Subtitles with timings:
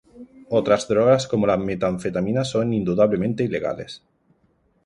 [0.49, 4.01] Otras drogas como la metanfetamina son indudablemente ilegales.